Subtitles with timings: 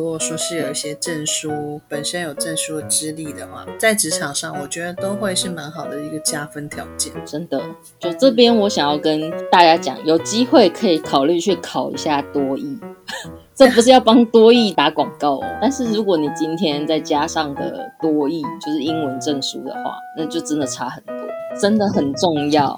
[0.00, 7.12] 如果说是有一些证书，本身有证书的资历的话，在职场上，我觉得都会是蛮好的一个加分条件。
[7.26, 7.60] 真的，
[7.98, 12.78] 就这边我想要跟大家讲，有机会可以考虑去考一下多艺。
[13.54, 21.14] 这不是要帮多益打广告哦， 但是如果你今天再加上的多益就是英文证书的话，那就真的差很多，
[21.60, 22.68] 真的很重要。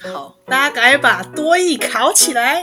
[0.00, 2.62] 好，大家赶快把多益考起来。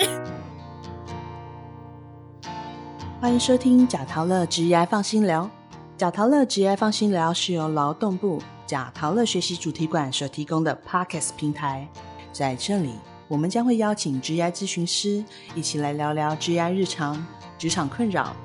[3.19, 5.49] 欢迎收听贾陶乐职业放心聊。
[5.97, 11.87] 贾陶乐职业放心聊是由劳动部贾陶乐学习主题馆所提供的 Podcast 平台，
[12.31, 12.91] 在这里
[13.27, 17.25] 我们将会邀请职业咨询师一起来聊聊职业日常。
[17.57, 18.35] 职场困扰，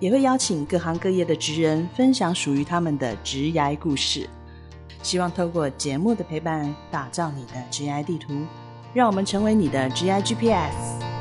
[0.00, 4.26] 也会邀请各行各业的职人分享属于他们的职涯故事。
[5.02, 8.32] 希望透过节目的陪伴，打造你的职涯地图，
[8.94, 11.13] 让我们成为你的职涯 GPS。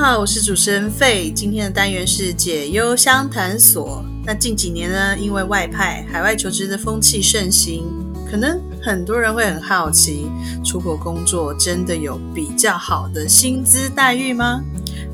[0.00, 4.02] 好，我是主持人费，今天的单元是解忧相谈所。
[4.24, 7.84] 那近几年呢，因为外派、海外求职的风气盛行，
[8.30, 8.58] 可能。
[8.82, 10.30] 很多人会很好奇，
[10.64, 14.62] 出国工作真的有比较好的薪资待遇吗？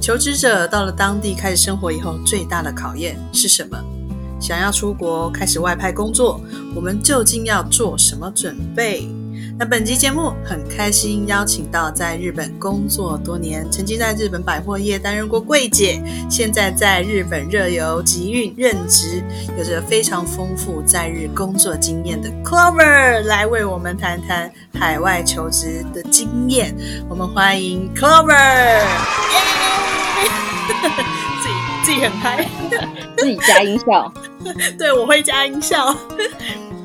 [0.01, 3.77] 求职者到了当地开始生活以后，最大的考验是什么？
[4.41, 6.41] 想要出国开始外派工作，
[6.77, 9.09] 我们究竟要做什么准备？
[9.59, 15.99] 那本集节目很开心邀请到在日本工作多年，曾经在日本百货业担任过柜姐，
[16.29, 19.25] 现在在日本热游集运任职，
[19.57, 26.77] 有着非常丰富在日工作经验的 Clover 来为我们谈谈海外求职的经验。
[27.09, 28.83] 我们欢迎 Clover，耶！
[31.43, 32.47] 自己自己很嗨，
[33.17, 34.13] 自己加音效，
[34.77, 35.97] 对我会加音效。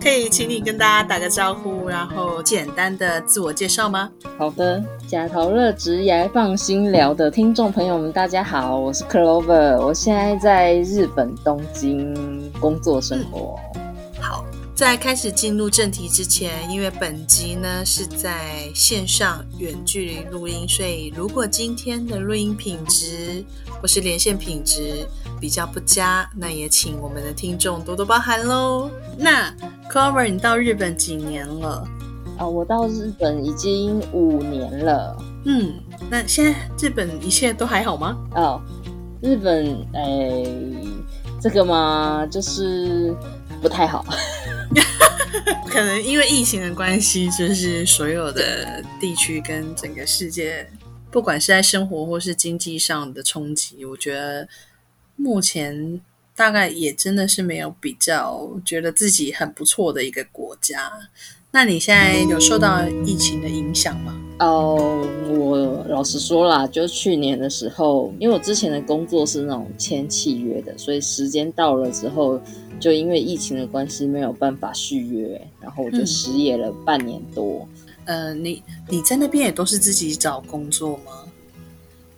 [0.02, 4.10] 可以请你跟大家打个招呼，然后简单的自我介绍吗？
[4.36, 13.60] 好的，假陶乐直涯放心聊的听众朋友们，大家好，我是 Clover，我现在在日本东京工作生活。
[14.20, 23.46] 好，在开始进入正题之前，因为本集呢是在线上远距离录音，所以如果今天的录音品质
[23.80, 25.06] 或是连线品质
[25.42, 28.92] 比较不佳，那也请我们的听众多多包涵喽。
[29.18, 29.52] 那
[29.90, 31.84] Clover，你到日本几年了？
[32.38, 35.18] 啊，我到日本已经五年了。
[35.46, 35.74] 嗯，
[36.12, 38.16] 那现在日本一切都还好吗？
[38.36, 38.62] 哦，
[39.20, 40.46] 日本，哎，
[41.42, 43.12] 这个嘛，就是
[43.64, 44.06] 不太好。
[45.68, 50.70] 可能因为疫情的关系，就是所有的地区跟整个世界，
[51.10, 54.48] 不管是在生活或是经济上的冲击，我觉得
[55.22, 56.02] 目前。
[56.34, 60.92] 大概也真的是没有比较觉得自己很不错的一个国家。
[61.52, 64.20] 那你现在有受到疫情的影响吗？
[64.40, 72.42] 哦，我老实说啦，就去年的时候，因为我之前的工作是那种签契约的，所以时间到了之后，
[72.80, 77.68] 就因为疫情的关系没有办法续约，然后我就失业了半年多。
[78.06, 81.21] 呃，你你在那边也都是自己找工作吗？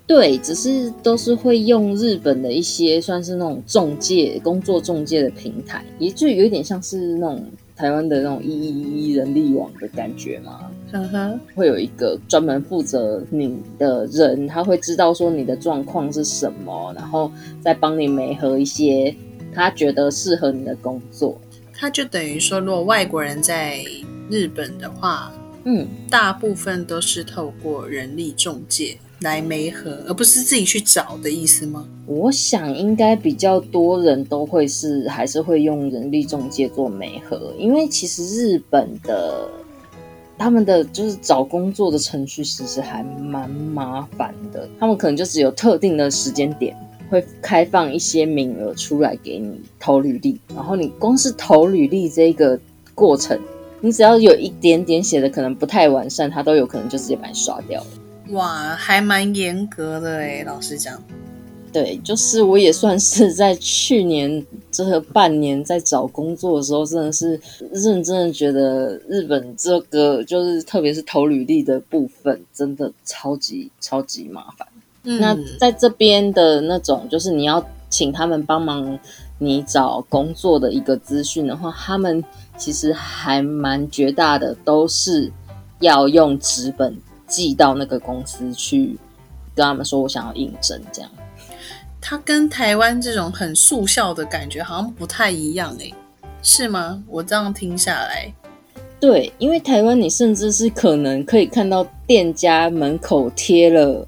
[0.05, 7.43] 对，只是都是会用日本的一些算是那种中介工作中介的平台，也就有点像是那种
[7.75, 10.59] 台湾的那种一一一人力网的感觉嘛。
[10.91, 17.31] 嗯哼，会有一个专门负责你的人，他会知道说你的状况是什么，然后
[17.61, 19.15] 再帮你媒合一些
[19.53, 21.39] 他觉得适合你的工作。
[21.73, 23.83] 他就等于说，如果外国人在
[24.29, 25.33] 日本的话，
[25.63, 28.97] 嗯，大部分都是透过人力中介。
[29.23, 31.87] 来媒合，而不是自己去找的意思吗？
[32.05, 39.49] 我想应该比较多人都会是，还是会用人力中介做媒合，因为其实日本的
[40.37, 46.75] 他们的就是找工作的程序其实还蛮麻烦的，他们可能就只有特定的时间点
[47.09, 52.59] 会开放一些名额出来给你投履历，然后你光是投履历这个
[52.93, 53.39] 过程，
[53.79, 57.87] 你只要有一点点写的可能不太完善，他都有可能就直接把你刷掉了。
[58.29, 61.01] 哇，还蛮严格的哎，老实讲。
[61.71, 67.39] 对，就是我也算是在去年这半年在找工作的时候，真的是
[67.71, 74.67] 认真的觉得日本这个就是特别是投履历的部分，真的超级超级麻烦。
[75.01, 78.97] 那在这边的那种，就是你要请他们帮忙
[79.39, 82.23] 你找工作的一个资讯的话，他们
[82.55, 85.31] 其实还蛮绝大的，都是
[85.79, 86.95] 要用纸本。
[87.33, 88.95] 寄到那个公司去，
[89.55, 91.09] 跟他们说我想要应征，这样。
[91.99, 95.91] 它跟台湾这种很速效的感觉好像不太一样诶，
[96.43, 97.01] 是吗？
[97.07, 98.31] 我这样听下来，
[98.99, 104.07] 对，因为台湾你甚至是可能可以看到店家门口贴了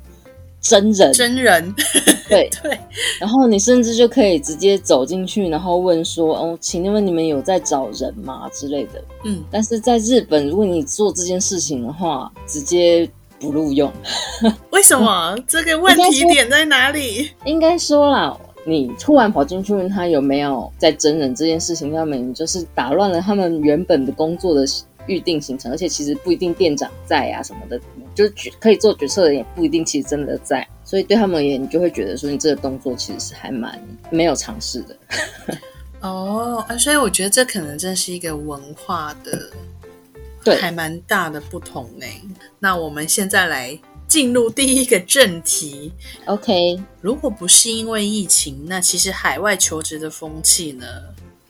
[0.68, 1.74] 真人，真人，
[2.28, 2.76] 对 对，
[3.20, 9.04] 然后你甚至就可以直接走进去，然后问说：“哦，请问你们有在找人吗？”之类的。
[9.26, 13.08] 嗯，但是在日本，如果你做这件事情的话，直接
[13.40, 13.92] 不录用。
[14.72, 15.38] 为什么？
[15.48, 17.30] 这个问题点在哪里？
[17.46, 18.36] 应该说啦，
[18.66, 24.66] 你突然跑进去问他有没有在真人这件事情上面，你就是打乱了他们原本的工作的
[25.06, 27.80] 预定行程，而且其实不一定店长在啊什么的，
[28.16, 33.80] 就是可以做决策的人也不一定其实真的在，所以对他们而言，你就会觉得说你这个动作其实是还蛮
[34.10, 34.98] 没有尝试的。
[36.02, 39.50] 哦，啊，所以我觉得这可能真是一个文化的，
[40.44, 42.06] 对，还蛮大的不同呢。
[42.60, 43.78] 那我们现在来
[44.08, 45.92] 进入第一个正题。
[46.26, 50.86] OK，如果不是因为疫情，那其实海外求职的风气呢，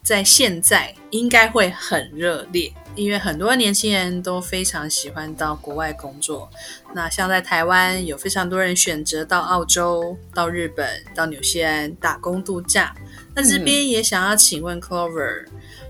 [0.05, 6.47] 在现在应该会很热烈，因为很多年轻人都非常喜欢到国外工作。
[6.93, 12.95] 那像在台湾，有非常多人选择到澳洲、到日本、到纽西兰打工度假。
[13.33, 15.47] 那这边也想要请问 Clover，、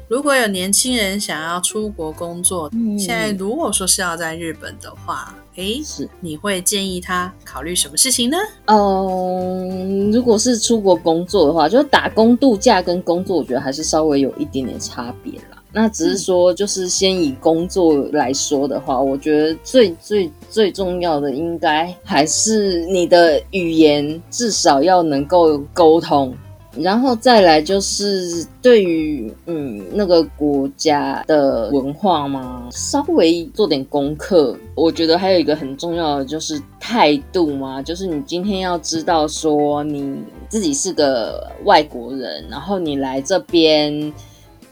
[0.07, 8.37] 如果有年轻人想要出国工作，嗯现在如果说是要在日本的话，诶，是你会建议他考虑什么事情呢？
[8.65, 15.61] 嗯，如果是出国工作的话，就是打工度假跟工作，我觉得还是稍微有一点点差别啦。
[15.71, 26.33] 那只是说，就是先以工作来说的话，我觉得最最最重要的应该还是你的语言至少要能够沟通。
[26.77, 34.55] 然后再来就是对于嗯那个国家的文化嘛，稍微做点功课。
[34.75, 44.13] 我觉得还有一个很重要的就是态度嘛，就是你今天要知道说你自己是个外国人，然后你来这边。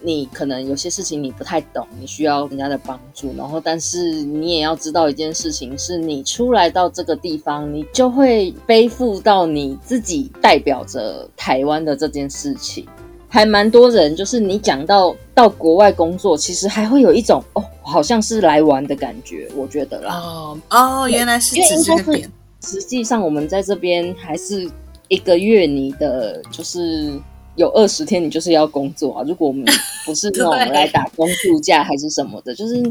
[0.04, 12.86] 你可能有些事情你不太懂，你需要人家的帮助，然后但是你也要知道一件事情，是你出来到这个地方，你就会背负到你自己代表着台湾的这件事情。
[13.30, 20.16] 还蛮多人，就是你讲到到国外工作，其实还会有一种哦，好像是来玩的感觉，我觉得啦。
[20.16, 22.32] 哦哦，原来是因为指应该是这个点。
[22.62, 24.70] 实际上我们在这边还是
[25.08, 27.12] 一个月，你的就是
[27.56, 29.24] 有二十天，你就是要工作啊。
[29.28, 29.64] 如果我们
[30.06, 32.82] 不是 那种对来打工度假还是什么的，就是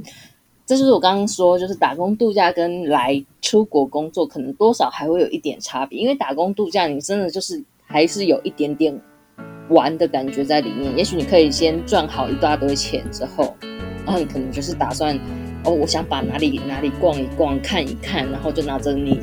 [0.65, 5.99] 这就是我刚刚说，就是打工度假跟来出国工作，可能多少还会有一点差别。
[5.99, 8.97] 因为打工度假，你真的就是还是有一点点
[9.69, 10.97] 玩的感觉在里面。
[10.97, 13.55] 也许你可以先赚好一大堆钱之后，
[14.05, 15.19] 然后你可能就是打算
[15.65, 19.19] 哦，我想把哪里哪里逛一逛、看一看，然后就拿着你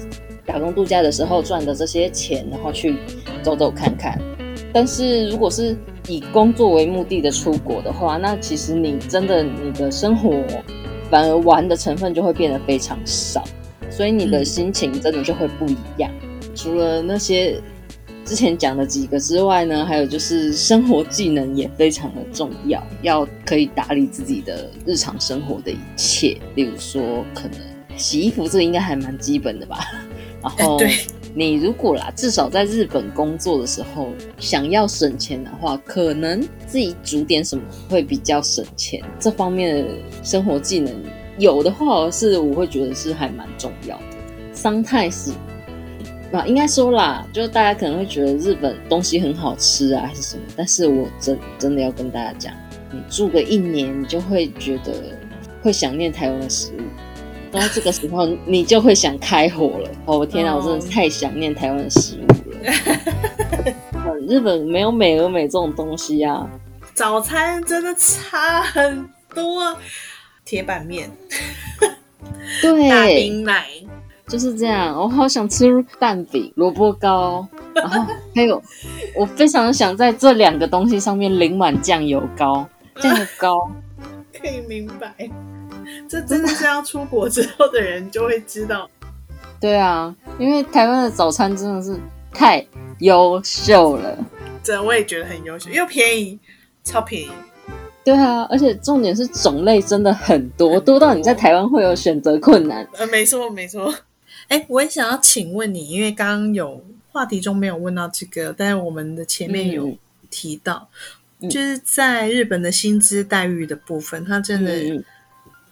[0.45, 2.97] 打工度假的时候赚的这些钱，然后去
[3.41, 4.19] 走走看看。
[4.71, 5.75] 但是如果是
[6.07, 10.44] 以工作为目的的出国的话，那其实你真的你的生活
[11.10, 13.44] 反而玩的成分就会变得非常少，
[13.89, 16.12] 所以你的嗯心情真的就会不一样。
[16.56, 17.60] 除了那些
[18.25, 27.60] 之前讲的几个之外呢，还有就是生活技能也非常的重要，要可以打理自己的日常生活的一切，例如说可能
[27.98, 29.80] 洗衣服，这个应该还蛮基本的吧。
[30.42, 30.80] 然后，
[31.35, 39.01] 你如果啦，至少在日本工作的时候，想要省钱的话，可能自己煮点什么会比较省钱。
[39.19, 39.91] 这方面的
[40.23, 40.93] 生活技能
[41.37, 44.03] 有的话，是我会觉得是还蛮重要的。
[44.53, 45.31] 桑泰是
[46.31, 52.53] 啊，应该说啦，就是大家可能会觉得日本东西很好吃啊，还是什么，但是我真真的要跟大家讲，
[52.91, 54.93] 你住个一年，你就会觉得
[55.62, 56.81] 会想念台湾的食物。
[57.51, 59.89] 然后这个时候你就会想开火了。
[60.06, 62.74] 哦，我天哪，哦我真的是太想念台湾的食物了。
[64.06, 66.48] 嗯日本没有美而美这种东西啊。
[66.94, 69.75] 早餐真的差很多，
[70.46, 71.10] 铁板面、
[71.79, 71.88] 大
[72.62, 73.65] 对，冰奶，
[74.27, 74.96] 就是这样。
[75.00, 78.62] 我好想吃蛋饼、萝卜糕，然后还有
[79.15, 82.68] 我非常想在这两个东西上面淋满酱油膏。
[83.01, 83.58] 酱油膏，
[84.39, 85.13] 可以明白。
[86.08, 88.89] 这真的是要出国之后的人就会知道。
[89.60, 92.00] 对啊，因为台湾的早餐真的是
[92.34, 92.65] 太
[93.00, 94.17] 优秀了。
[94.63, 96.39] 这我也觉得很优秀，又便宜，
[96.84, 97.29] 超便宜。
[98.03, 102.88] 对啊，而且重点是种类真的很多，多到你在台湾会有选择困难。
[102.93, 103.93] 呃，没错没错。
[104.48, 109.98] 哎，我也想要请问你，因为刚刚有话题中没有问到这个，但是我们的前面有嗯
[110.29, 110.88] 提到，
[111.41, 115.03] 嗯就是在日本的薪资待遇的部分，它真的嗯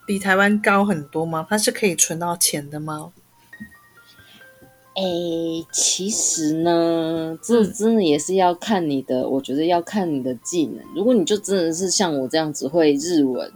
[0.07, 1.45] 比台湾高很多吗？
[1.49, 3.11] 它是可以存到钱的吗？
[4.95, 10.83] 诶，其实呢，这真的也是要看你的，我觉得要看你的技能。
[10.95, 13.51] 如果你就真的是像我这样只会日文，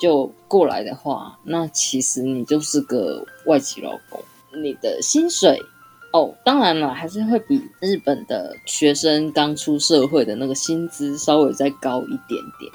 [0.00, 4.20] 就过来的话，那其实你就是个外籍劳工，
[4.60, 5.62] 你的薪水
[6.12, 12.72] 哦，当然了，还是会比日本的学生刚出社会的那个薪资稍微再高一点点。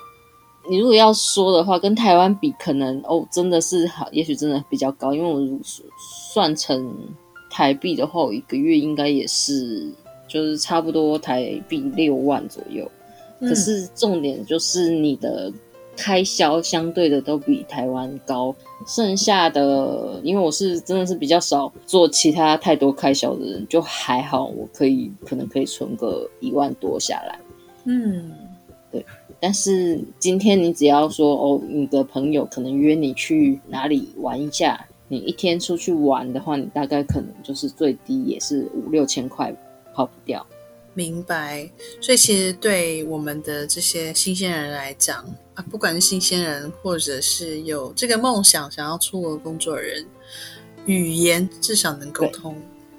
[0.70, 5.60] 你如果要说的话，跟台湾比，可能哦，真的是好，也许真的比较高，因为我如
[6.34, 6.96] 算成
[7.50, 9.90] 台币的话，我一个月应该也是
[10.28, 12.90] 就是差不多台币六万左右。
[13.40, 15.52] 可是重点就是你的
[15.98, 18.54] 开销相对的都比台湾高，
[18.86, 27.40] 剩下的因为我是真的是比较少做其他太多开销的人，就还好，我可以可能可以存个一万多下来。
[27.86, 28.49] 嗯，对。
[29.40, 39.56] 但是今天你只要说哦，你的朋友可能约你去哪里玩一下，你一天出去玩的话，你大概可能就是最低也是五六千块
[39.94, 40.46] 跑不掉。
[40.96, 41.70] 明白，
[42.02, 50.06] 所以其实对我们的这些新鲜人来讲啊，不管是新鲜人，或者是有这个梦想想要出国工作的人，
[50.86, 52.58] 语言至少能沟通，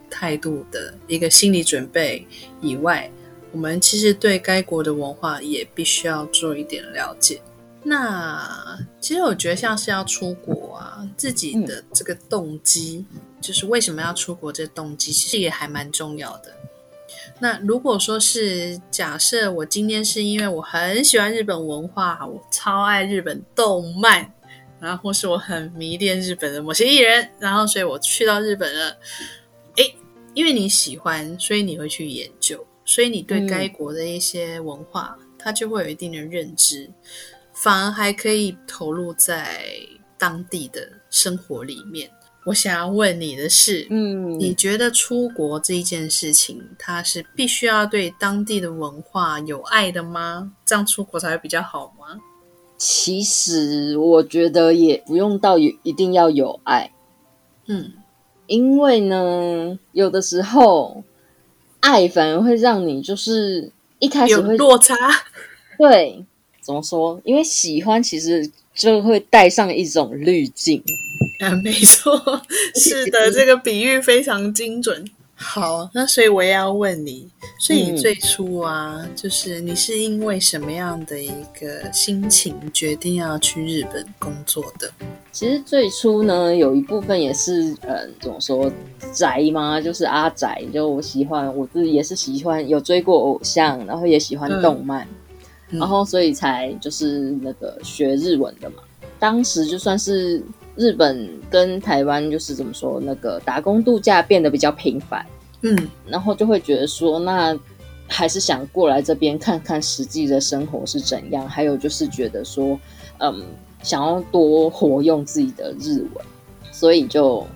[0.09, 2.27] 态度的一个心理准备
[2.63, 3.11] 以外，
[3.53, 7.41] 我们其实对该国的文化也必须要做一点了解。
[7.83, 13.05] 那其实我觉得像是要出国啊，自己的这个动机，
[13.41, 16.55] 就是为什么要出国，这动机其实也还蛮重要的。
[17.39, 24.31] 那如果说是假设我今天是因为我很喜欢日本文化，我超爱日本动漫，
[24.79, 28.97] 然后或是我很迷恋日本的某些艺人，然后所以我去到日本了。
[29.77, 29.97] 诶，
[30.35, 36.91] 因为你喜欢，所以你会去研究，所以你对该国的一些文化，它就会有一定的认知，
[37.53, 39.63] 反而还可以投入在
[40.19, 42.11] 当地的生活里面。
[42.47, 50.53] 我想要问你的是，嗯，你觉得出国这一件事情，它是必须要对当地的文化有爱的吗？
[50.65, 52.19] 这样出国才会比较好吗？
[52.77, 56.91] 其实我觉得也不用到有一定要有爱，
[57.67, 57.93] 嗯，
[58.49, 61.05] 因为呢，有的时候
[61.81, 64.95] 爱反而会让你就是一开始会落差。
[65.79, 66.25] 对，
[66.61, 67.21] 怎么说？
[67.25, 70.83] 因为喜欢其实就会带上一种滤镜。
[71.41, 72.21] 啊，没错，
[72.77, 75.05] 是的，这个比喻非常精准。
[75.43, 77.27] 好，那所以我也要问你，
[77.59, 84.93] 所以你最初啊，就是你是因为什么样的一个心情决定要去日本工作的？
[85.33, 88.71] 其实最初呢，有一部分也是，嗯，怎么说
[89.13, 89.81] 宅嘛？
[89.81, 95.09] 就是阿宅，就我喜欢，我自己也是喜欢，有追过偶像，然后也喜欢动漫，
[95.71, 98.83] 然后所以才就是那个学日文的嘛。
[99.19, 100.43] 当时就算是。
[100.81, 105.27] 日本跟台湾就是怎么说，那个打工度假变得比较频繁，
[105.61, 107.55] 嗯，然后就会觉得说，那
[108.09, 111.47] 还是想过来这边看看实际的生活是怎样。
[111.47, 112.81] 还有就是觉得说，
[113.19, 113.43] 嗯，
[113.83, 116.25] 想要多活用自己的日文，
[116.73, 117.47] 所以就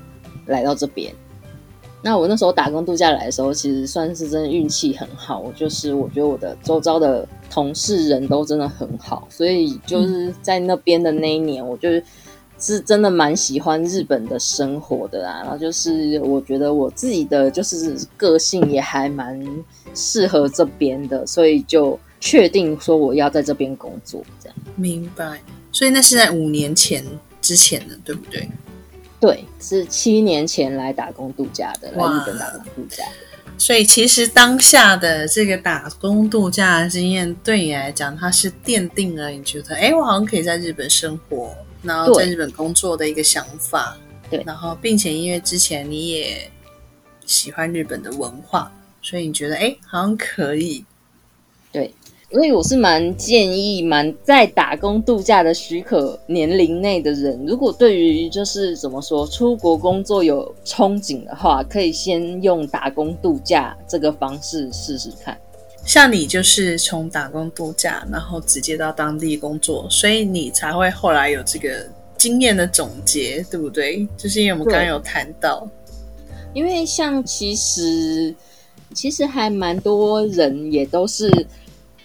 [0.44, 1.10] 来到这边。
[2.02, 5.40] 那我那时候打工度假来的时候，其实算是真的运气很好。
[5.40, 11.88] 我就是我觉得我的周遭的同事人都真的很好，所以就是在那边的那一年，我就。
[11.88, 12.04] 是
[12.58, 19.38] 真的蛮喜欢日本的生活的啦，然后就是我觉得我自己的就是个性也还蛮
[19.94, 24.56] 适合这边的，所以就确定说我要在这边工作，这样。
[24.76, 25.40] 明白。
[25.72, 27.04] 所以那是在五年前
[27.42, 28.48] 之前的，对不对？
[29.20, 33.04] 对，是七年前来打工度假的，来日本打工度假。
[33.58, 41.50] 所以其实当下的这个打工度假的经验，对你来讲，它是奠定了你觉得，哎，我好像可以在日本生活。
[41.84, 43.96] 然后在日本工作的一个想法，
[44.30, 46.50] 对，然后并且因为之前你也
[47.26, 48.72] 喜欢日本的文化，
[49.02, 50.84] 所以你觉得哎，好像可以，
[51.70, 51.92] 对，
[52.30, 65.38] 所以我是蛮建议，蛮在打工度假的许可年龄内的人，如果对于就是怎么说出国工作有憧憬的话，可以先用打工度假这个方式试试看。
[65.86, 71.86] 像你就是从打工度假，然后直接到当地工作，所以你才会后来有这个
[72.16, 74.08] 经验的总结，对不对？
[74.16, 75.68] 就是因为我们刚刚有谈到，
[76.54, 78.34] 因为像其实
[78.94, 81.30] 其实还蛮多人也都是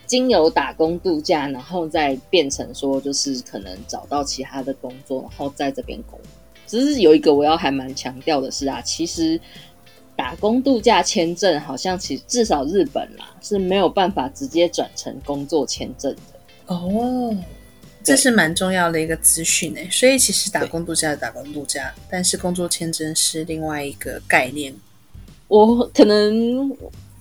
[0.05, 6.19] 经由打工度假，然后再变成说就是可能找到其他的工作，然后在这边工。
[6.67, 9.39] 只是有一个我要还蛮强调的是啊，其实。
[10.19, 17.33] 打工度假签证好像其实至少日本啦是没有办法直接转成工作签证的哦，
[18.03, 19.87] 这是蛮重要的一个资讯诶。
[19.89, 24.75] 所以其实打工度假是打工度假，但是工作签证是另外一个概念。
[25.47, 26.69] 我可能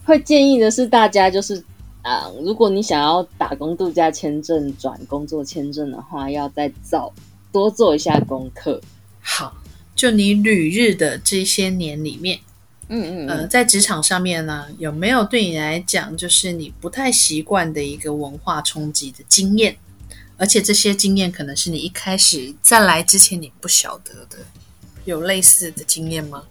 [0.05, 1.62] 会建议的是大家就是
[2.02, 7.14] 啊，如果你想要打工度假签证转工作签证的话，要再早
[7.52, 8.81] 多做一下功课。
[9.21, 9.57] 好，
[9.95, 12.40] 就你旅日的这些年里面，
[12.88, 19.76] 嗯嗯呃，在职场上面呢，有没有对你来讲，就是你不太习惯的一个文化冲击的经验？
[20.37, 24.38] 而且这些经验可能是你一开始在来之前你不晓得的，
[25.04, 26.42] 有类似的经验吗？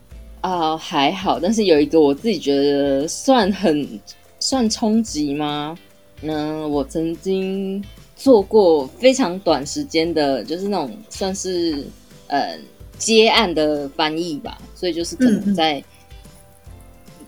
[0.41, 3.99] 啊、还好，但是有一个我自己觉得算很
[4.39, 5.77] 算冲击吗？
[6.21, 7.83] 嗯我曾经
[8.15, 11.85] 做过非常短时间的，就是那种算是
[12.27, 12.57] 呃
[12.97, 15.83] 接案的翻译吧，所以就是可嗯嗯能在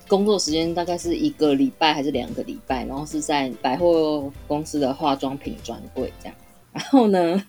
[0.09, 6.35] 工作时间大概是一个礼拜还是两个礼拜，然后是在百货公司的化妆品专柜这样。
[6.73, 7.41] 然后呢，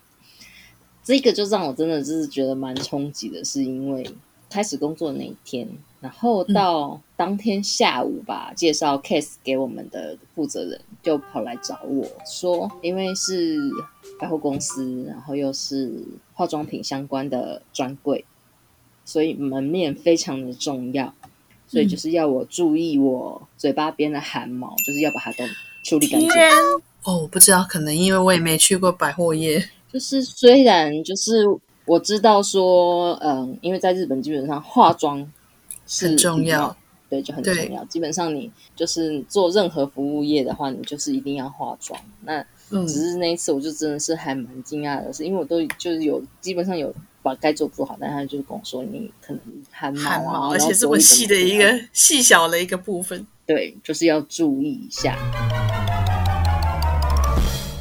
[1.02, 4.08] 这个就让我真的就是觉得蛮冲击的，是因为
[4.50, 5.66] 开始工作那一天，
[6.00, 13.58] 然后到当天下午吧，介绍 case 给我们的负责人就跑来找我说，因为是
[14.18, 18.24] 百货公司，然后又是化妆品相关的专柜，
[19.04, 21.14] 所以门面非常的重要，
[21.70, 25.44] 所以就是要我注意我嘴巴边的汗毛，就是要把它都
[25.84, 26.28] 处理干净。
[27.04, 29.64] 哦，我不知道，可能因为我也没去过百货业。
[29.92, 31.46] 就是虽然就是
[31.84, 35.24] 我知道说，嗯，因为在日本基本上化妆
[35.86, 36.76] 是很重要，
[37.08, 37.84] 对，就很重要。
[37.84, 41.98] 基本上你就是做任何服务业的话，你就是一定要化妆。
[42.24, 53.26] 那嗯只是那一次，我就真的是还蛮惊讶的是，因为我都就是有基本上有把该做做好，但他就跟我说你可能汗毛啊，汗毛，而且这么多细的一个细小的一个部分。
[53.46, 55.18] 对，就是要注意一下。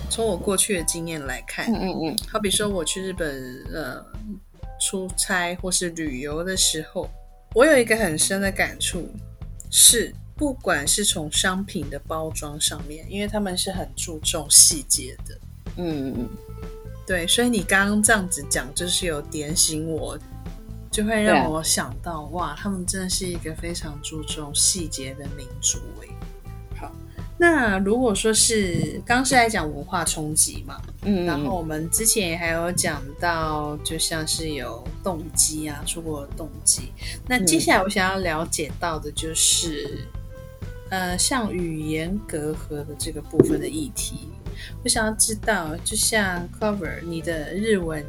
[0.10, 4.04] 从我过去的经验来看，嗯嗯嗯好比说我去日本呃
[4.82, 7.10] 出差或是旅游的时候，
[7.54, 9.08] 我有一个很深的感触，
[9.70, 15.38] 是不管是从商品的包装上面，因为他们是很注重细节的，
[15.78, 16.30] 嗯嗯
[17.08, 20.16] 对，所以你刚刚这样子讲，就是有点醒我，
[20.92, 26.10] 就会让我想到，哇，他们真的是一个非常注重细节的民族诶。
[26.80, 26.92] 好，
[27.36, 36.92] 那如果说是刚刚是在讲文化冲击嘛，嗯，然后我们之前也还有讲到，就像是有动机啊，出国的动机。
[37.28, 40.06] 那接下来我想要了解到的就是，
[40.92, 44.30] 呃，像语言隔阂的这个部分的议题。
[44.84, 48.06] 我想要知道，就像 Cover 你的日文，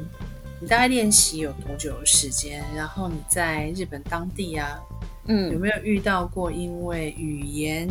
[0.61, 2.63] 你大概练习有多久的时间？
[2.75, 4.79] 然后你在日本当地啊，
[5.27, 7.89] 嗯有嗯没有遇到过因为语言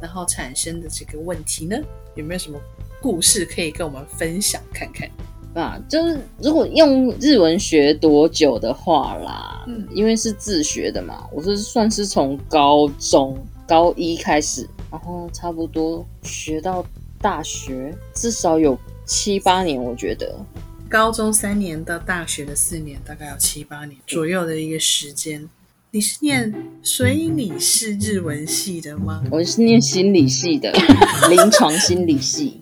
[0.00, 1.76] 然后产生的这个问题呢？
[2.14, 2.60] 有没有什么
[3.00, 5.08] 故事可以跟我们分享看看？
[5.54, 16.84] 啊，就是如果用日文学多久的话啦，嗯因为是自学的嘛，我是算是从高中高一开始，然后差不多学到
[17.24, 20.44] 大学，至少有七八年，我觉得。
[20.90, 25.48] 高中三年到大学的四年，大概有七八年左右的一个时间。
[25.92, 29.24] 你是念，所以你是日文系的吗？
[29.30, 30.70] 我是念心理系的，
[31.30, 32.60] 临床心理系。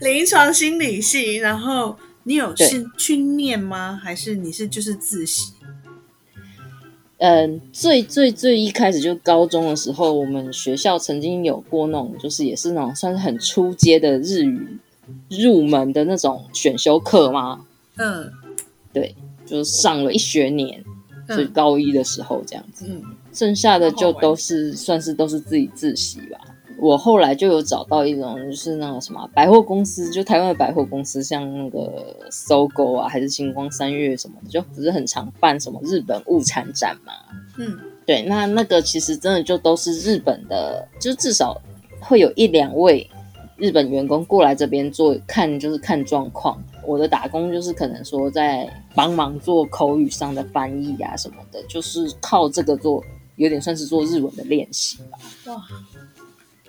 [0.00, 3.98] 临床心理系，然后你有对是去念吗？
[4.00, 5.54] 还是你是就是自习？
[7.18, 14.78] 嗯，最最最一开始就高中的时候，我们学校曾经有过那种，就是也是那种算是很初阶的日语
[15.28, 17.64] 入门的那种选修课吗。
[17.96, 18.30] 嗯
[18.92, 20.84] 对，就是上了一学年，
[21.26, 23.02] 所以嗯高一的时候这样子，嗯
[23.32, 26.38] 剩下的就都是算是都是自己自习吧。
[26.80, 37.12] 我后来就有找到一种，就是那个什么百货公司，就台湾的百货公司，像那个搜狗啊，还是星光三月什么的，就不是很常办什么日本物产展嘛。
[37.58, 41.60] 嗯对，那那个其实真的就都是日本的，就至少
[42.00, 43.06] 会有一两位
[43.56, 46.62] 日本员工过来这边做看，就是看状况。
[46.86, 53.04] 我的打工就是可能说在帮忙做口语上的翻译啊什么的，就是靠这个做，
[53.36, 55.18] 有点算是做日文的练习吧。
[55.52, 55.62] 哇，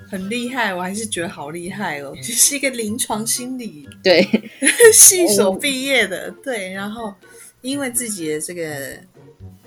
[0.09, 4.27] 很厉害，我还是觉得好厉害哦，就是一个临床心理对，
[4.93, 7.13] 系所毕业的，对，然后
[7.61, 8.97] 因为自己的这个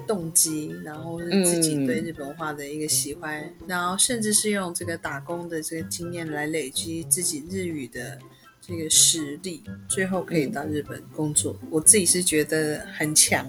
[0.06, 8.18] 动机，然后自己对日本文化的一个喜欢，然后甚至是用这个打工的这个经验来累积自己日语的
[8.60, 13.48] 这个实力，最后可以到日本工作，我自己是觉得很强。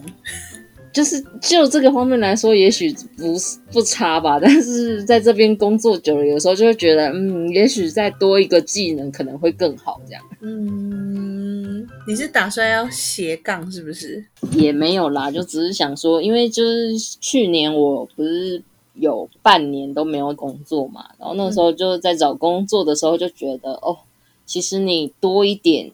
[0.93, 10.23] 就是就这个方面来说，也许不是不差吧，但是在这边工作久了，有时候就会觉得，嗯，也许再多一个技能可能会更好，这样。
[10.41, 14.23] 嗯，你是打算要斜杠是不是？
[14.51, 18.61] 也没有啦，就只是想说，因为就是去年我不是
[18.93, 23.97] 有半年都没有工作嘛，然后那时候就在找工作的时候就觉得，哦，
[24.45, 25.91] 其实你多一点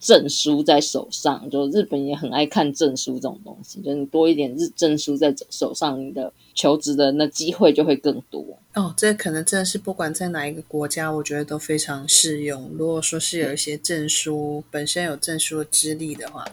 [0.00, 8.42] 证书在手上，就日本也很爱看证书这种东西，就你多一点日证书在手上，你的求职的那机会就会更多。
[8.74, 12.70] 哦，这可能真的是不管在哪一个国家，我觉得都非常适用。
[12.78, 16.46] 如果说是有一些证书，本身有证书的资历的话，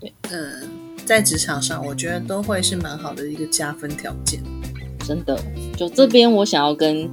[0.00, 0.68] 对，嗯，
[1.04, 4.42] 在职场上，我觉得都会是蛮好的一个加分条件。
[5.06, 5.38] 真的，
[5.76, 7.06] 就这边我想要跟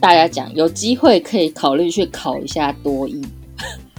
[0.00, 3.20] 大家讲，有机会可以考虑去考一下多艺。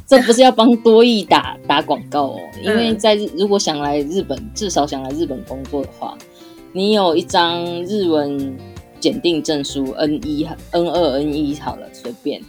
[0.08, 6.18] 这不是要帮多益打打广告哦，因为在如果想来日本，至少想来日本工作的话，
[6.72, 8.58] 你有一张日文
[9.02, 12.42] 检定证书 N 一、N 二、N 一好了，随便。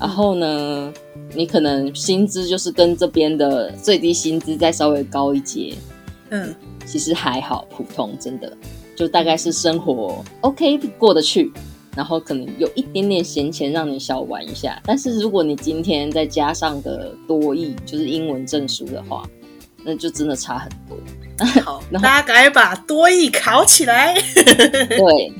[0.00, 0.92] 然后呢，
[1.36, 5.72] 你可能薪资就是跟这边的最低薪资再稍微高一阶，
[6.30, 6.52] 嗯，
[6.84, 8.52] 其实还好，普通，真的
[8.96, 11.52] 就大概是生活 OK 过得去。
[11.96, 19.22] 然后可能有一点点闲钱让你小玩一下，但是如果你今天再加上个多译，就是英文证书的话，
[19.84, 20.98] 那就真的差很多。
[21.62, 24.14] 好， 大家赶快把多译考起来。
[24.44, 25.32] 对，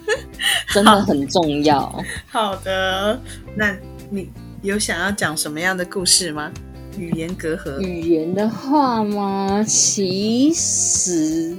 [0.72, 2.04] 真的很重要。
[2.26, 3.20] 好的，
[3.56, 3.76] 那
[4.10, 4.30] 你
[4.62, 6.52] 有想要讲什么样的故事吗？
[6.98, 7.80] 语言隔阂？
[7.80, 9.64] 语言的话吗？
[9.66, 11.56] 其实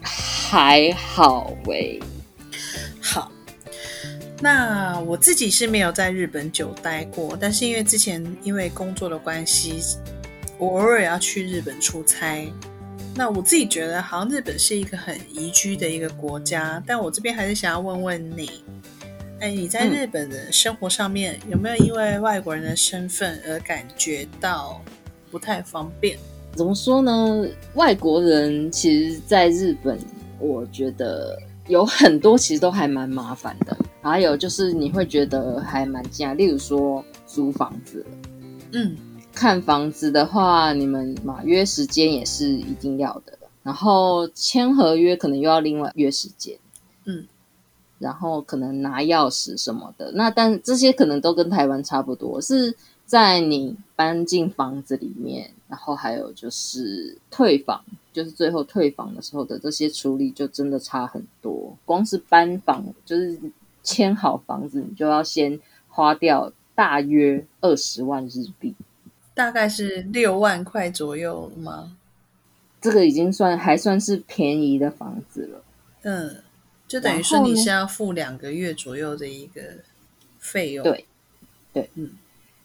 [0.00, 2.00] 还好喂。
[3.00, 3.30] 好。
[4.40, 9.80] 那我自己是没有在日本久待过，但是因为之前因为工作的关系，
[10.58, 12.52] 我偶尔要去日本出差。
[13.14, 16.82] 那我自己觉得，好像日本是一个很宜居的一个国家。
[16.86, 18.62] 但我这边还是想要问问你，
[19.40, 24.82] 哎，你在日本的生活上面有没有因为外国人的身份而感觉到
[25.30, 26.18] 不太方便？
[26.54, 27.48] 怎么说呢？
[27.72, 29.98] 外国人其实在日本，
[30.38, 33.74] 我觉得有很多其实都还蛮麻烦的。
[34.08, 38.06] 还有就是你会觉得还蛮惊讶，例如说租房子，
[38.72, 38.96] 嗯，
[39.34, 46.56] 看房子的话，你们嘛约时间也是一定要的，然后签合约可能又要另外约时间，
[47.04, 47.26] 嗯，
[47.98, 63.38] 然后可能拿钥匙什么的，那但这些可能都跟台湾差不多，是在你搬进房子里面，然后还有就是退房，就是最后退房的时候的这些处理就真的差很多，光是搬房就是。
[63.86, 68.74] 签好房子，你就要先花掉大约二十万日币，
[69.32, 71.96] 大概是六万块左右吗？
[72.80, 75.62] 这个已经算还算是便宜的房子了。
[76.02, 76.42] 嗯，
[76.86, 79.62] 就等于说你是要付两个月左右的一个
[80.38, 80.84] 费用。
[80.84, 81.06] 对，
[81.72, 82.10] 对，嗯。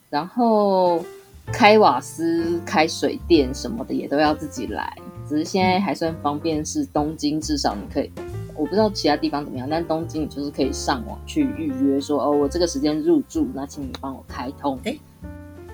[0.09, 1.05] 然后
[1.53, 4.97] 开瓦斯、开水电什么的也都要自己来，
[5.29, 8.11] 只是现在还算方便，是东京至少你可以。
[8.55, 14.79] 我不知道其他地方怎么样，但东京你就是可以上网去预约，说哦，我这个时间入住，那请你帮我开通。
[14.83, 14.97] 哎，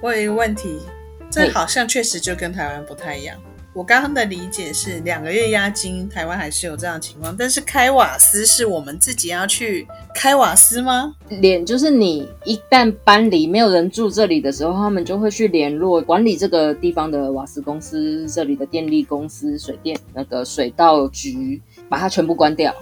[0.01, 0.79] 我有一个问题，
[1.29, 3.37] 这好像确实就跟台湾不太一样。
[3.73, 11.13] 我刚刚的理解是两个月押金，台湾还是有这样的情况，但是开瓦斯是我们自己要去开瓦斯吗？
[11.29, 21.61] 连就是你一旦搬离没有人住这里的时候，他们就会去联络管理这个地方的瓦斯公司、这里的电力公司、水电那个水道局。
[21.89, 22.75] 把它全部关掉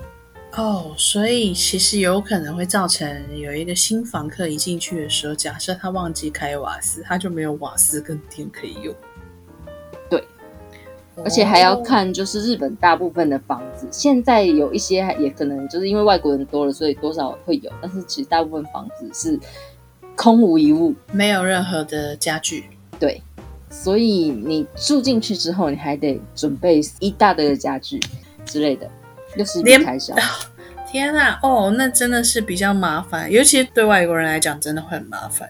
[0.58, 8.96] 哦，所以其实有可能会造成有一个新房客一进去的时候，假设他忘记开瓦斯，他就没有瓦斯跟电可以用。
[10.10, 10.24] 对，
[11.24, 19.38] 而且还要看，就是日本大部分的房子，现在有一些也可能就是因为外国人多了，所以多少会有，但是其实大部分房子是
[20.16, 22.70] 空无一物，没有任何的家具。
[22.98, 23.22] 对，
[23.70, 28.00] 所以你住进去之后，你还得准备一大堆的家具。
[28.46, 28.90] 之类的，
[29.36, 30.16] 又是一笔开销。
[30.88, 35.50] 天啊，哦，那真的是比较麻烦，尤其对外国人来讲，真的会很麻烦。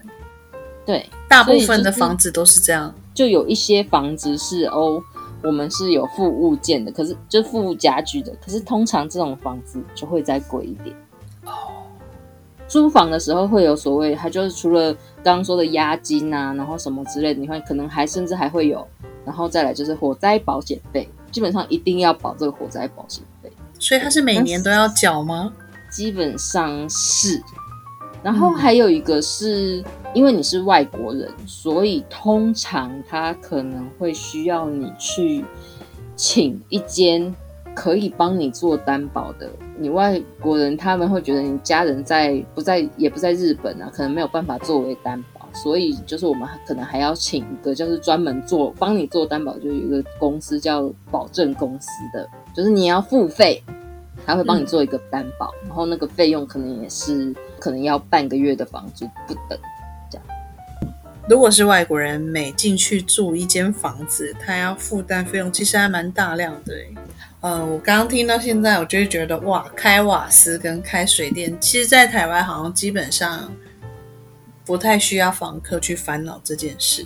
[0.85, 2.93] 对，大部分的房子都是这样。
[3.13, 5.01] 就有一些房子是哦，
[5.43, 10.95] 我们是有附物件的，可是就附家具的，可是通常这种房子就会再贵一点。
[11.43, 11.51] 哦，
[12.67, 14.91] 租房的时候会有所谓，它就是除了
[15.23, 18.87] 刚刚说的押金啊，然后什么之类的，你会可能还甚至还会有，
[19.23, 21.07] 然后再来就是火灾保险费。
[21.35, 25.51] 基本上一定要保这个火灾保险费，所以它是每年都要缴吗？
[25.91, 27.43] 基本上是。
[28.23, 35.43] 然后还有一个是因为你是外国人，所以通常他可能会需要你去
[36.15, 37.35] 请一间
[37.75, 39.49] 可以帮你做担保的。
[39.77, 45.34] 你外国人他们会觉得你家人在不在也不在日本啊，可能没有办法作为担保。
[45.55, 53.63] 所以就是我们可能还要请一个，就是专门做帮你做担保，就有一个公司叫保证公司的，就是你要付费，
[54.25, 59.57] 他会帮你做一个担保，然后那个费用可能也是可能要半个月的房租不等，
[61.27, 66.75] 如果是外国人，每进去住一间房子，他要负担费用，其实还蛮大量的。
[67.41, 73.51] 呃，我刚刚听到现在，我就会觉得哇，开瓦斯跟开水电，其实，在台湾好像基本上
[74.65, 77.05] 不太需要房客去烦恼这件事。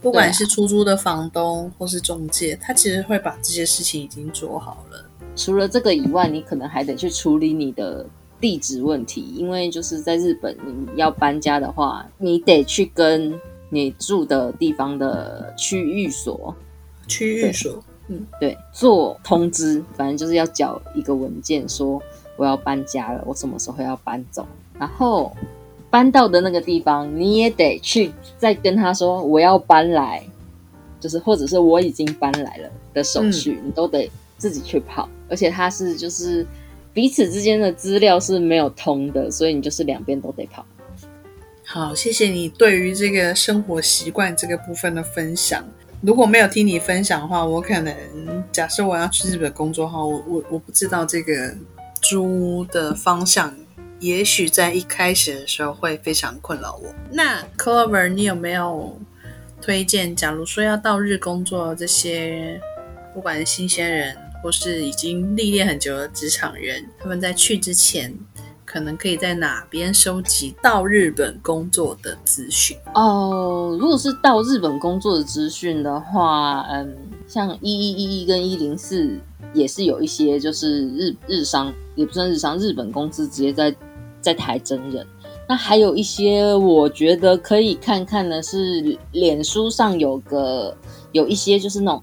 [0.00, 5.04] 不管是出租的房东或是中介，他其实会把这些事情已经做好了。
[5.34, 8.06] 除了这个以外，你可能还得去处理你的
[8.40, 13.38] 地址问题，因为就是在日本，你要搬家的话，你得去跟
[13.70, 16.54] 你住的地方的区域所，
[17.08, 22.00] 区域所，嗯，对，做通知，反正就是要缴一个文件，说
[22.36, 24.46] 我要搬家了，我什么时候要搬走，
[24.78, 25.36] 然后。
[25.90, 30.22] 搬到的那个地方，你也得去再跟他说我要搬来，
[31.00, 35.08] 就是或者是我已经搬来了的手续，你都得自己去跑。
[35.30, 36.46] 而且他是就是
[36.92, 40.64] 彼此之间的资料是没有通的，所以你就是两边都得跑。
[41.64, 45.64] 好，谢谢你对于这个生活习惯这个部分的分享。
[46.00, 47.94] 如果没有听你分享的话，我可能
[48.52, 51.54] 假设我要去日本工作哈，我我我不知道这个
[52.00, 53.54] 租的方向。
[54.00, 56.94] 也许在一开始的时候会非常困扰我。
[57.10, 58.96] 那 Clover，你有没有
[59.60, 60.14] 推荐？
[60.14, 62.60] 假如说要到日工作，这些
[63.12, 68.16] 不管是新鲜人或是已经历练很久的职场人，他们在去之前，
[68.64, 72.76] 可能可以在哪边收集到日本工作的资讯？
[72.94, 79.18] 哦，如果是到日本工作的资讯的话，嗯，像一一一一跟一零四
[79.52, 83.74] 也是有一些，就是日日商也不算日商，日本公司直接在。
[84.20, 85.06] 在台真人，
[85.48, 90.76] 那还有一些我觉得可以看看的是，脸书上有个
[91.12, 92.02] 有一些就是那种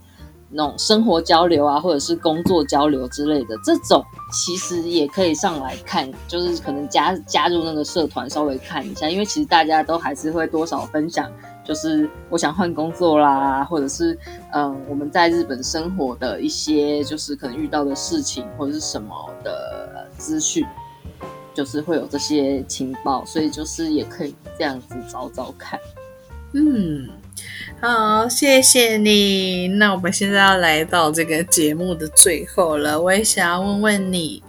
[0.50, 11.30] 那种生活交流啊，或者是工作交流之类的，这种其实也可以上来看，就是可能加加入那个社团稍微看一下，因为其实大家都还是会多少分享，
[11.64, 14.18] 就是我想换工作啦，或者是
[14.54, 20.66] 嗯我们在日本生活的一些就是可能遇到的事情或者是什么的资讯。
[21.56, 25.80] 就是会有这些情报，所以就是也可以这样子找找看。
[26.54, 27.10] 嗯，
[27.82, 29.68] 好，谢谢你。
[29.68, 34.44] 那我们现在要来到这个节目的最后了，我也想要问问你，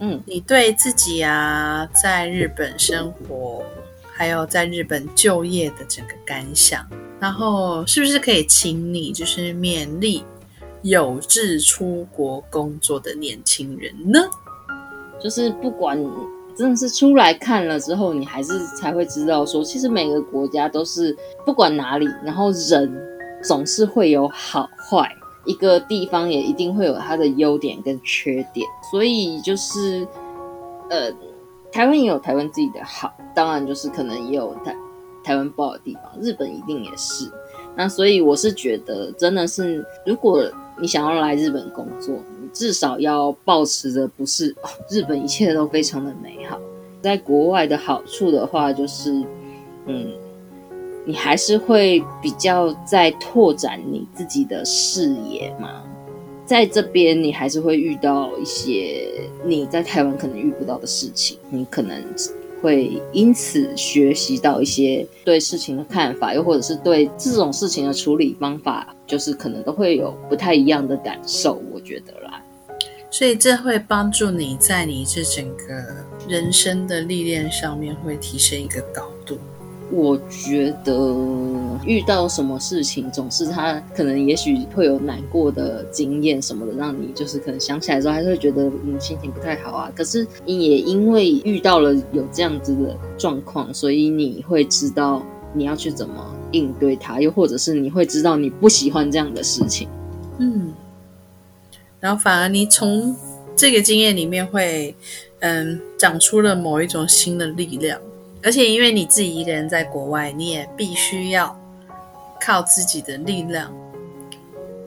[0.00, 3.64] 嗯，你对自己啊在日本生活，
[4.12, 6.86] 还有在日本就业的整个感想，
[7.18, 10.24] 然后是不是可以请你就是勉励
[10.82, 14.20] 有志出国工作的年轻人呢？
[15.22, 15.98] 就是不管。
[16.60, 22.94] 真的是出来看了之后，你还是才会知道说，其实每个国家都是不管哪里，然后人
[23.42, 25.10] 总是会有好坏，
[25.46, 28.68] 一个地方也一定会有它的优点跟缺点。
[28.90, 30.06] 所以就是，
[30.90, 31.10] 呃，
[31.72, 34.76] 台湾也有台湾自己的好，当然就是可能也有台
[35.24, 37.26] 台湾不好的地方，日本一定也是。
[37.74, 40.44] 那所以我是觉得，真的是如果
[40.80, 42.16] 你想要来日本工作。
[42.40, 44.54] 你至少要保持的不是
[44.88, 46.58] 日本一切都非常的美好，
[47.00, 49.12] 在国外的好处的话，就是
[49.86, 50.12] 嗯，
[51.04, 55.84] 你还是会比较在拓展你自己的视野嘛。
[56.44, 59.08] 在这边，你还是会遇到一些
[59.44, 61.96] 你在台湾可能遇不到的事情，你可能
[62.60, 71.62] 会因此学习到一些对事情的看法，又或者是对这种事情的处理方法，就是可能都会有不太一样的感受。
[71.72, 72.42] 我觉得啦。
[73.10, 75.64] 所以这会帮助你在你这整个
[76.28, 79.36] 人生的历练上面会提升一个高度。
[79.90, 80.94] 我觉得
[81.84, 89.92] 遇到什么事情，总是他可能也许会有难过的经验什么的，让你就是可能想起来之后还是会觉得嗯心情不太好啊。
[89.94, 95.22] 可是也因为遇到了有这样子的状况，所以你会知道
[95.52, 96.14] 你要去怎么
[96.52, 99.88] 应对它，又或者是你会知道你不喜欢这样的事情。
[100.38, 100.72] 嗯。
[101.98, 103.14] 然后反而你从
[103.54, 104.94] 这个经验里面会，
[105.40, 108.00] 嗯，长出了某一种新的力量，
[108.42, 111.58] 而且因为你自己一个人在国外，你也必须要
[112.40, 113.72] 靠自己的力量，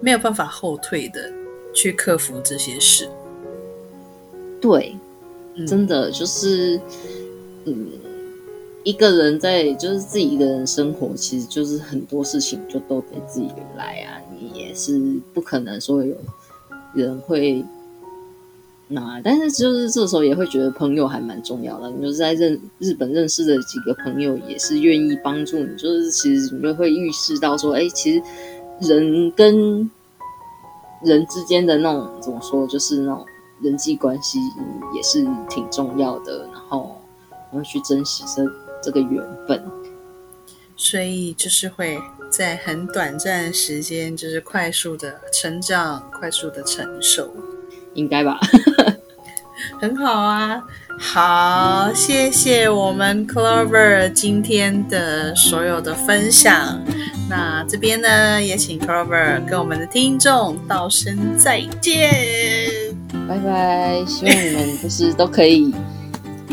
[0.02, 1.32] 没有办法后退的
[1.74, 3.10] 去克服这些事。
[4.62, 4.96] 对，
[5.68, 6.80] 真的就是，
[7.66, 7.88] 嗯，
[8.84, 15.00] 一个人在就是自己一个人生活，其实就是很多事情就都得自己来啊，你也是
[15.34, 16.16] 不可能说有。
[16.96, 17.66] 人会
[18.89, 21.89] 那，但是就是这时候也会觉得朋友还蛮重要的。
[21.89, 25.76] 你就是在认日本认识的几个朋友，也是愿意帮助你。
[25.78, 28.22] 就是其实你就会预示到说，哎，其实
[28.82, 29.89] 人跟
[31.02, 33.26] 人之间的那种怎么说，就是那种
[33.62, 34.38] 人际关系
[34.93, 36.48] 也是挺重要的。
[36.52, 37.02] 然后
[37.52, 38.43] 我会去珍惜这
[38.84, 39.63] 这个缘分。
[40.76, 41.98] 所以就是会
[42.30, 47.32] 在很短暂的时间，就是快速的成长，快速的成熟，
[47.93, 48.39] 应该吧？
[49.79, 50.62] 很好啊。
[50.99, 56.79] 好，谢谢我们 Clover 今天的所有的分享。
[57.29, 62.12] 那这边呢，也请 Clover 跟我们的听众道声再见，
[63.27, 64.03] 拜拜。
[64.06, 65.73] 希望你们就是都可以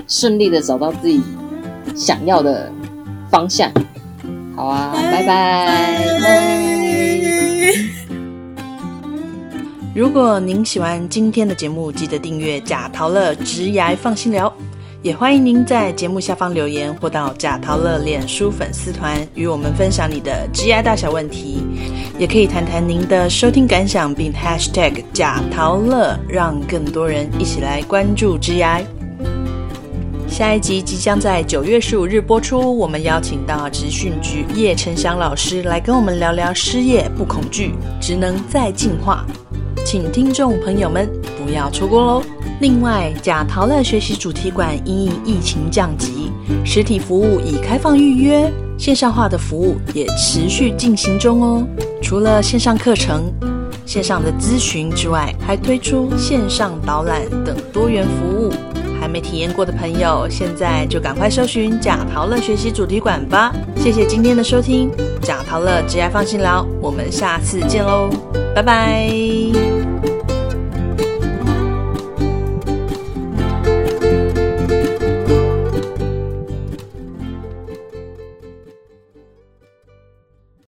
[0.09, 1.23] 顺利的找到自己
[1.95, 2.73] 想要的
[3.31, 3.71] 方向。
[4.57, 6.80] 好啊，拜拜。
[9.93, 14.53] 如果您喜欢今天的节目，记得订阅贾陶乐直牙放心聊，
[15.03, 21.65] 也欢迎您在节目下方留言或到贾陶乐脸书粉丝团与我们分享你的直牙大小问题，
[22.21, 28.81] 也可以谈谈您的收听感想，并 #hashtag 贾陶乐，让更多人一起来关注直牙。
[30.29, 39.27] 下一集即将在九月十五日播出，我们邀请到职训局叶成祥老师来跟我们聊聊失业不恐惧，职能再进化。
[39.85, 41.09] 请听众朋友们
[41.43, 42.23] 不要错过喽！
[42.61, 46.31] 另外，假陶乐学习主题馆因应疫情降级，
[46.65, 51.67] 实体服务已开放预约，线上化的服务也持续进行中哦。
[52.03, 53.33] 除了线上课程、
[53.87, 58.53] 线上的咨询之外，还推出线上导览等多元服务。
[59.01, 63.51] 还没体验过的朋友，现在就赶快搜寻假陶乐学习主题馆吧！
[63.77, 64.91] 谢谢今天的收听，
[65.23, 68.11] 假陶乐只要放心聊，我们下次见喽，
[68.55, 69.70] 拜拜。